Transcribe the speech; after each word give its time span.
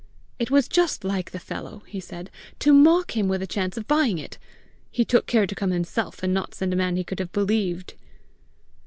It 0.39 0.49
was 0.49 0.67
just 0.67 1.03
like 1.03 1.29
the 1.29 1.37
fellow, 1.37 1.83
he 1.85 1.99
said, 1.99 2.31
to 2.57 2.73
mock 2.73 3.15
him 3.15 3.27
with 3.27 3.39
the 3.41 3.45
chance 3.45 3.77
of 3.77 3.87
buying 3.87 4.17
it! 4.17 4.39
He 4.89 5.05
took 5.05 5.27
care 5.27 5.45
to 5.45 5.53
come 5.53 5.69
himself, 5.69 6.23
and 6.23 6.33
not 6.33 6.55
send 6.55 6.73
a 6.73 6.75
man 6.75 6.95
he 6.95 7.03
could 7.03 7.19
have 7.19 7.31
believed! 7.31 7.93